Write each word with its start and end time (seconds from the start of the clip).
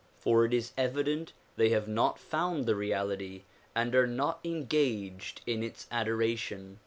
For 0.17 0.45
it 0.45 0.51
is 0.51 0.71
evident 0.79 1.31
they 1.57 1.69
have 1.69 1.87
not 1.87 2.17
found 2.17 2.65
the 2.65 2.75
reality 2.75 3.43
and 3.75 3.93
are 3.93 4.07
not 4.07 4.39
engaged 4.43 5.41
in 5.45 5.61
its 5.61 5.85
adoration. 5.91 6.79